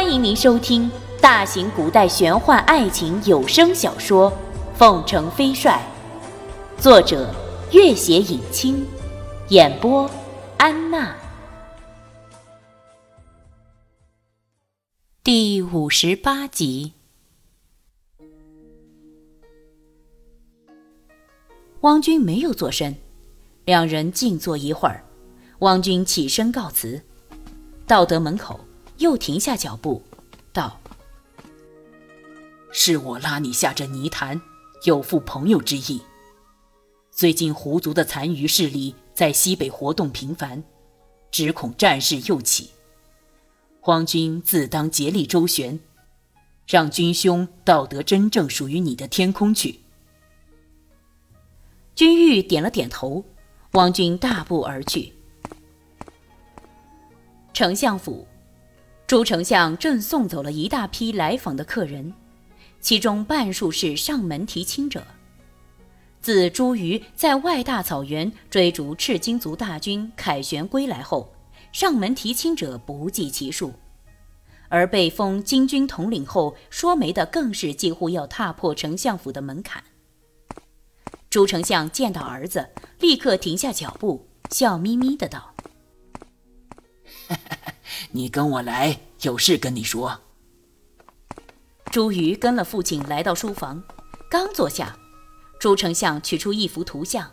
[0.00, 0.88] 欢迎您收听
[1.20, 4.30] 大型古代玄幻爱情有声小说
[4.76, 5.82] 《凤城飞帅》，
[6.80, 7.34] 作者：
[7.72, 8.86] 月写影清，
[9.48, 10.08] 演播：
[10.56, 11.16] 安娜。
[15.24, 16.92] 第五十八集，
[21.80, 22.94] 汪军没有做声，
[23.64, 25.04] 两人静坐一会儿，
[25.58, 27.02] 汪军起身告辞，
[27.84, 28.60] 到得门口。
[28.98, 30.02] 又停下脚步，
[30.52, 30.80] 道
[32.72, 34.40] ：“是我拉你下这泥潭，
[34.84, 36.02] 有负朋友之意。
[37.12, 40.64] 最近狐族的残余势力在西北活动频繁，
[41.30, 42.70] 只恐战事又起。
[43.80, 45.78] 皇军自当竭力周旋，
[46.66, 49.78] 让军兄到得真正属于你的天空去。”
[51.94, 53.24] 君玉点了点头，
[53.72, 55.12] 王军大步而去。
[57.54, 58.26] 丞相府。
[59.08, 62.12] 朱丞相正送走了一大批来访的客人，
[62.78, 65.02] 其中半数是上门提亲者。
[66.20, 71.32] 自朱瑜在外大草原追逐赤金族大军凯旋归来后，
[71.72, 73.72] 上门提亲者不计其数，
[74.68, 79.82] 而被封金军统领后说媒的更是几乎要踏破丞相府的门槛。
[81.30, 82.68] 朱丞相见到儿子，
[83.00, 85.54] 立刻停下脚步，笑眯眯的道。
[88.10, 90.20] 你跟我来，有事跟你说。
[91.90, 93.82] 朱瑜跟了父亲来到书房，
[94.30, 94.96] 刚坐下，
[95.58, 97.32] 朱丞相取出一幅图像，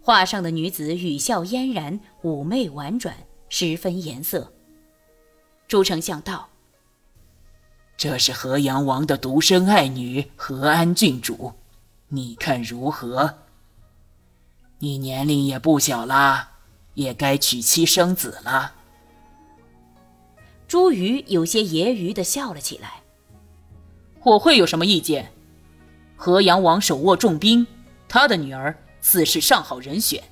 [0.00, 3.16] 画上的女子语笑嫣然，妩媚婉转，
[3.48, 4.52] 十分颜色。
[5.68, 6.48] 朱丞相道
[7.96, 11.52] ：“这是河阳王的独生爱女河安郡主，
[12.08, 13.38] 你看如何？
[14.78, 16.52] 你年龄也不小啦，
[16.94, 18.74] 也该娶妻生子了。”
[20.68, 23.02] 朱瑜有些揶揄的笑了起来。
[24.24, 25.32] 我会有什么意见？
[26.16, 27.66] 河阳王手握重兵，
[28.08, 30.22] 他的女儿自是上好人选。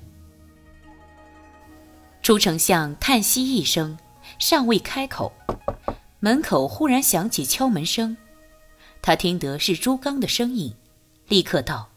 [2.21, 3.97] 朱丞相叹息一声，
[4.39, 5.31] 尚未开口，
[6.19, 8.17] 门口忽然响起敲门声。
[9.01, 10.73] 他听得是朱刚的声音，
[11.27, 11.89] 立刻道：“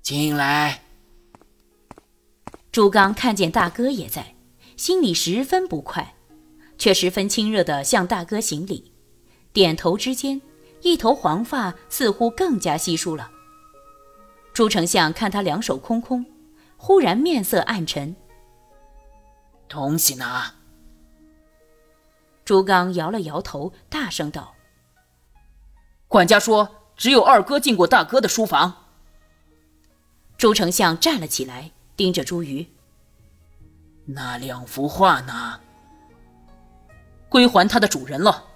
[0.00, 0.80] 进来。”
[2.72, 4.34] 朱刚看见大哥也在，
[4.76, 6.13] 心里十分不快。
[6.84, 8.92] 却十分亲热地向大哥行礼，
[9.54, 10.42] 点头之间，
[10.82, 13.30] 一头黄发似乎更加稀疏了。
[14.52, 16.26] 朱丞相看他两手空空，
[16.76, 18.14] 忽然面色暗沉。
[19.66, 20.52] 东西呢？
[22.44, 24.54] 朱刚摇了摇头，大声道
[26.06, 26.68] ：“管家说，
[26.98, 28.90] 只有二哥进过大哥的书房。”
[30.36, 32.66] 朱丞相站了起来，盯着朱瑜
[34.04, 35.60] ：“那两幅画呢？”
[37.34, 38.46] 归还他的主人了。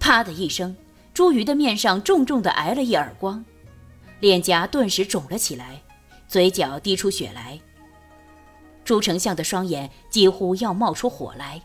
[0.00, 0.74] 啪的一声，
[1.12, 3.44] 朱瑜的面上重重的挨了一耳光，
[4.20, 5.82] 脸颊顿时肿了起来，
[6.26, 7.60] 嘴角滴出血来。
[8.82, 11.60] 朱丞相的双眼几乎要冒出火来。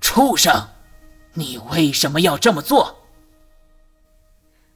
[0.00, 0.68] 畜生，
[1.32, 3.08] 你为什么要这么做？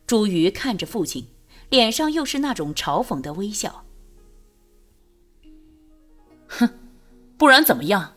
[0.08, 1.28] 朱瑜看着父亲，
[1.68, 3.84] 脸上又是那种嘲讽的微笑。
[6.48, 6.68] 哼，
[7.38, 8.14] 不然怎么样？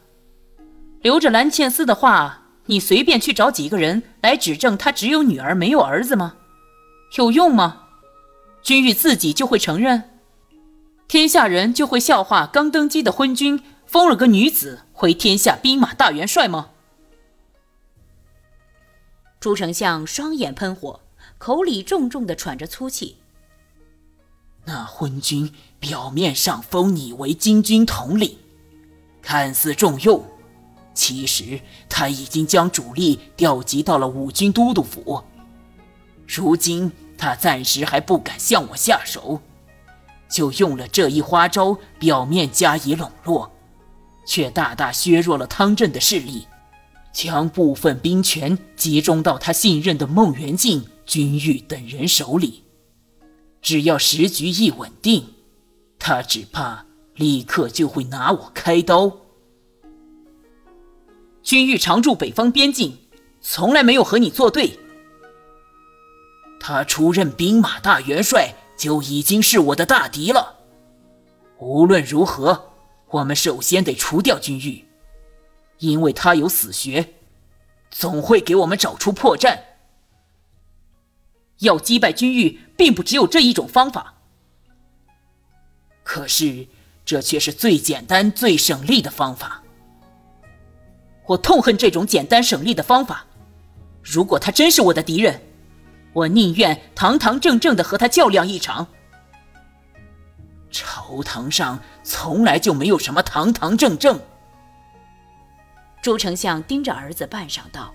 [1.04, 6.38] 留着蓝倩丝的话，你随便去找几个人来指证他只有女儿没有儿子吗？
[7.18, 7.84] 有用吗？
[8.64, 10.10] 君玉自己就会承认，
[11.10, 16.70] 天下人就会笑话刚登基的昏君封了个女子为天下兵马大元帅吗？
[19.42, 21.02] 朱丞相双眼喷火，
[21.38, 23.18] 口里重重的喘着粗气。
[24.64, 28.38] 那昏君表面上封你为金军统领，
[29.22, 30.26] 看似重用。
[30.94, 31.60] 其实
[31.90, 35.24] 他已经将主力调集到了五军都督府，
[36.28, 39.42] 如今他暂时还不敢向我下手，
[40.30, 43.52] 就用了这一花招，表面加以笼络，
[44.26, 46.48] 却大大削弱了汤镇的势力，
[47.12, 52.64] 将部分兵权集中到他信任的孟元敬、君玉等人手里。
[53.62, 55.34] 只要时局一稳定，
[55.98, 56.86] 他只怕
[57.16, 59.23] 立刻就会拿我开刀。
[61.44, 62.98] 君玉常驻北方边境，
[63.42, 64.80] 从来没有和你作对。
[66.60, 70.60] 他出任兵马大元帅就已经是我的大敌了。
[71.60, 72.72] 无论如何，
[73.10, 74.86] 我们首先得除掉君玉，
[75.80, 77.14] 因为他有死穴，
[77.92, 79.60] 总会给我们找出破绽。
[81.60, 84.16] 要击败君玉，并不只有这一种方法。
[86.04, 86.68] 可是，
[87.06, 89.63] 这却是最简单、最省力的方法。
[91.26, 93.26] 我痛恨这种简单省力的方法。
[94.02, 95.42] 如果他真是我的敌人，
[96.12, 98.88] 我宁愿堂堂正正的和他较量一场。
[100.70, 104.20] 朝堂上从来就没有什么堂堂正正。
[106.02, 107.94] 朱丞相盯着儿子，半晌道：“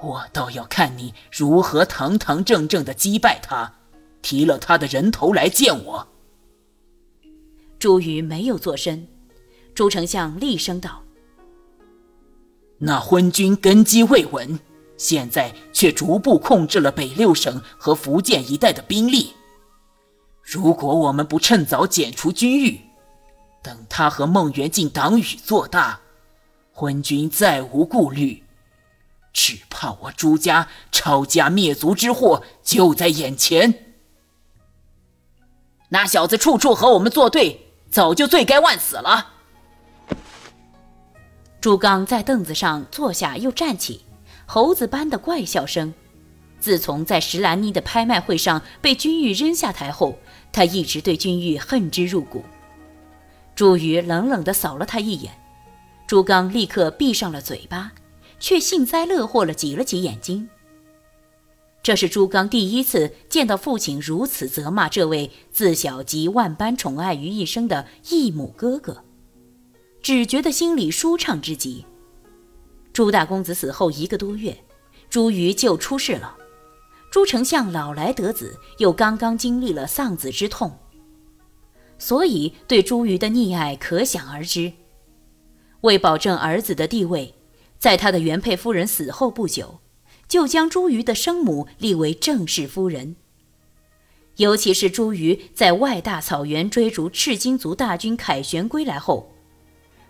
[0.00, 3.74] 我倒要看你如何堂堂正正的击败他，
[4.22, 6.08] 提了他的人头来见我。”
[7.78, 9.06] 朱瑜没有作声。
[9.74, 11.02] 朱丞相厉声道
[12.84, 14.58] ：“那昏君根基未稳，
[14.96, 19.34] 现在却逐步控制了北六省和福建一带的兵力。
[20.42, 22.80] 如果我们不趁早剪除君玉，
[23.62, 26.00] 等他和孟元敬党羽做大，
[26.72, 28.42] 昏君再无顾虑，
[29.32, 33.94] 只怕我朱家抄家灭族之祸就在眼前。
[35.90, 39.31] 那小子处处和我们作对，早就罪该万死了。
[41.62, 44.00] 朱刚在凳子上坐下，又站起，
[44.46, 45.94] 猴子般的怪笑声。
[46.58, 50.18] 自从在石兰妮的拍卖会上被君玉扔下台后，
[50.52, 52.44] 他一直对君玉恨之入骨。
[53.54, 55.32] 朱瑜冷冷地扫了他一眼。
[56.04, 57.92] 朱刚立刻闭上了嘴巴，
[58.40, 60.48] 却幸灾乐祸地挤了挤眼睛。
[61.80, 69.04] 这是朱刚第一次见到父亲如此责骂这位自小集万般宠爱于一身的义母哥哥，
[70.02, 71.84] 只觉得心里舒畅之极。
[72.92, 74.64] 朱大公子死后一个多月，
[75.08, 76.36] 朱瑜就出事了。
[77.10, 80.78] 朱丞相老来得子，又刚刚经历了丧子之痛，
[81.98, 84.72] 所以对朱瑜的溺爱可想而知。
[85.82, 87.34] 为保证儿子的地位，
[87.78, 89.80] 在他的原配夫人死后不久，
[90.26, 93.16] 就将朱瑜的生母立为正室夫人。
[94.36, 99.31] 尤其是朱瑜在外大草原追逐赤金族大军凯旋归来后，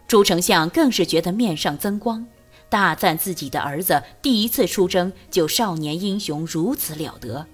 [0.06, 2.26] 朱丞相更是觉得面上增光，
[2.68, 7.46] 大赞自己的儿子第一次出征就少年英雄如此了得。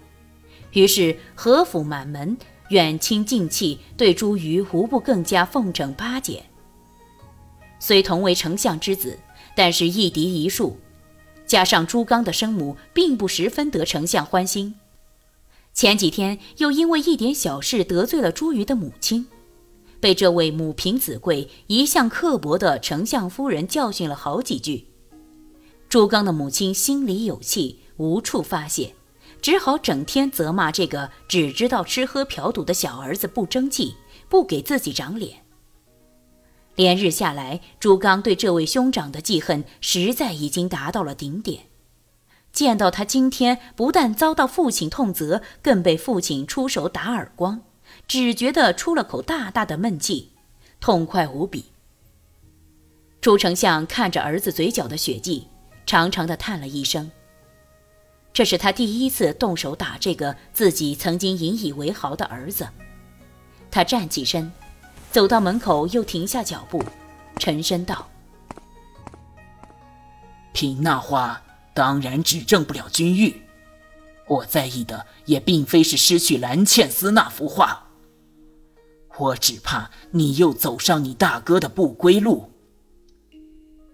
[0.73, 2.37] 于是和府满门，
[2.71, 6.43] 远亲近戚，对朱瑜无不更加奉承巴结。
[7.81, 9.19] 虽同为丞相之子，
[9.55, 10.77] 但是一嫡一庶，
[11.47, 14.75] 加上朱刚的生母并不十分得丞相欢心。
[15.73, 19.29] 前几天又因为一点小事得罪了朱瑜的母亲，
[20.01, 24.87] 被这位母凭子贵、一向刻薄的丞相夫人教训了好几句。
[25.89, 28.95] 朱刚的母亲心里有气，无处发泄，
[29.41, 33.97] 只好整天责骂这个只知道吃喝嫖赌的小儿子不争气，
[34.29, 35.45] 不给自己长脸。
[36.77, 41.65] 连日下来，朱刚对这位兄长的记恨实在已经达到了顶点。
[42.53, 47.63] 见到他今天不但遭到父亲痛责，更被父亲出手打耳光，
[48.09, 50.33] 只觉得出了口大大的闷气，
[50.81, 51.67] 痛快无比。
[53.21, 55.47] 朱丞相看着儿子嘴角的血迹，
[55.87, 57.11] 长长的叹了一声。
[58.33, 62.67] 这是他第一次动手打这个自己曾经引以为豪的儿子。
[63.71, 64.51] 他站起身。
[65.11, 66.85] 走到门口，又停下脚步，
[67.39, 68.11] 沉声道
[70.53, 73.41] ：“凭那话，当然指证不了君玉。
[74.27, 77.88] 我在意的也并非是失去蓝茜丝那幅画，
[79.19, 82.51] 我只怕你又走上你大哥的不归路。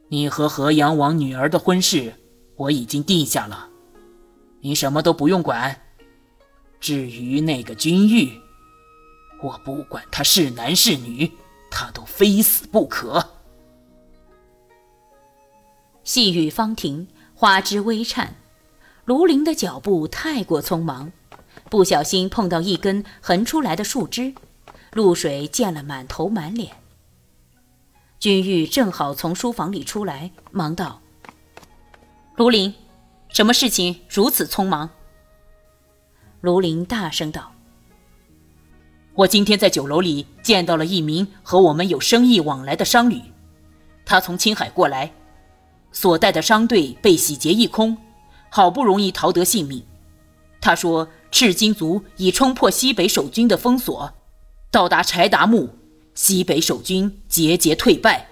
[0.08, 2.14] 你和河阳王女儿的婚事，
[2.56, 3.68] 我已经定下了，
[4.60, 5.80] 你什么都不用管。
[6.78, 8.30] 至于那个君玉……”
[9.42, 11.30] 我不管他是男是女，
[11.70, 13.22] 他都非死不可。
[16.02, 18.36] 细雨方停，花枝微颤，
[19.04, 21.12] 卢林的脚步太过匆忙，
[21.68, 24.34] 不小心碰到一根横出来的树枝，
[24.94, 26.70] 露水溅了满头满脸。
[28.20, 31.00] 君玉正好从书房里出来，忙道
[32.36, 32.72] ：“卢林，
[33.28, 34.88] 什么事情如此匆忙？”
[36.40, 37.52] 卢林大声道。
[39.14, 43.20] 我今天在酒楼里见到了一名和我们有生意往来的商旅，
[44.06, 45.12] 他从青海过来，
[45.92, 47.96] 所带的商队被洗劫一空，
[48.48, 49.84] 好不容易逃得性命。
[50.60, 54.12] 他说赤金族已冲破西北守军的封锁，
[54.74, 55.68] 到达柴达木，
[56.16, 58.28] 西北守军节节退败。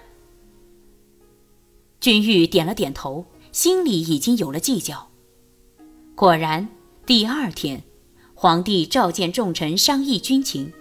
[2.01, 5.07] 君玉点了点头，心里已经有了计较。
[6.15, 6.67] 果然，
[7.05, 7.81] 第二天。
[8.35, 10.73] 皇帝召见众臣商议军情，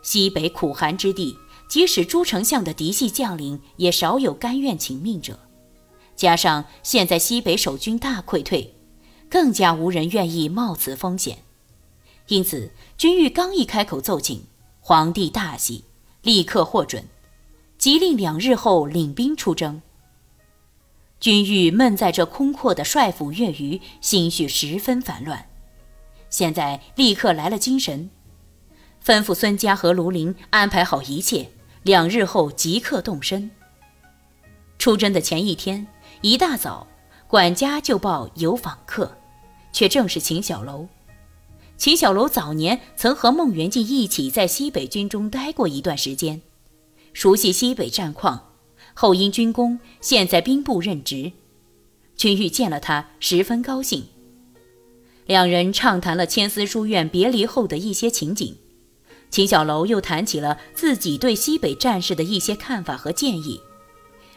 [0.00, 1.36] 西北苦寒之地，
[1.68, 5.38] 即使朱丞相的嫡系将领也少有甘愿请命者。
[6.14, 8.74] 加上现在西北守军大溃退，
[9.28, 11.40] 更加无人愿意冒此风险。
[12.28, 14.44] 因此，君玉刚一开口奏请，
[14.88, 15.82] 皇帝大喜，
[16.22, 17.02] 立刻获准，
[17.76, 19.82] 即令两日后领兵出征。
[21.18, 25.44] 君玉闷在这空阔的帅府月余，心绪十分烦乱。
[26.30, 28.08] 现在立刻来了精神，
[29.04, 31.50] 吩咐孙家和卢林安排好一切，
[31.82, 33.50] 两日后即刻动身。
[34.78, 35.84] 出征的前一天，
[36.20, 36.86] 一大早，
[37.26, 39.18] 管家就报有访客，
[39.72, 40.86] 却正是秦小楼。
[41.76, 46.40] 秦小楼早年曾和孟元敬一起在西北军中待过一段时间，
[47.12, 48.52] 熟悉西北战况。
[48.94, 51.32] 后因军功，现在兵部任职。
[52.16, 54.06] 君玉见了他，十分高兴。
[55.26, 58.56] 两人畅谈了千丝书院别离后的一些情景。
[59.28, 63.60] 秦小楼又谈起了自己对西北战事的一些看法和建议。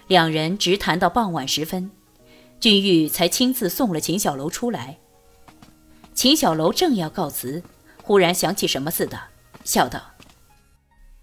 [0.07, 1.89] 两人直谈到傍晚时分，
[2.59, 4.97] 君玉才亲自送了秦小楼出来。
[6.19, 7.63] 秦小楼正要告辞，
[8.03, 9.17] 忽然想起什么似的，
[9.63, 10.01] 笑道：“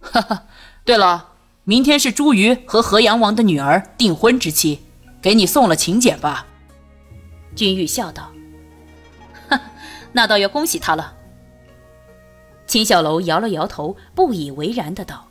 [0.01, 0.47] 哈哈，
[0.87, 1.35] 对了。”
[1.65, 4.81] 明天是朱瑜和河阳王的女儿订婚之期，
[5.21, 6.47] 给你送了请柬吧。
[7.55, 8.33] 君玉笑道
[9.51, 9.61] ：“哈，
[10.13, 11.15] 那倒要恭喜他了。”
[12.67, 15.29] 秦小楼摇了摇头，不以为然的道：“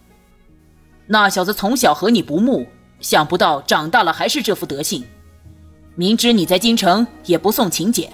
[1.10, 2.68] 那小子从小和你不睦，
[3.00, 5.04] 想不到长大了还是这副德行。
[5.96, 8.14] 明知你在京城，也不送请柬。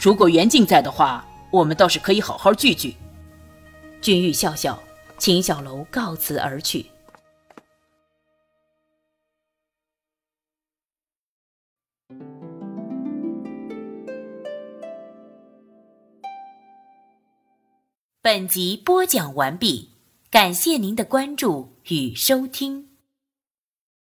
[0.00, 2.94] 如果袁静在的话，我们倒是可以好好聚聚。”
[4.00, 4.80] 君玉笑笑，
[5.18, 6.86] 秦小楼告辞而去。
[18.22, 19.90] 本集播讲完毕，
[20.30, 22.87] 感谢您的关注与收听。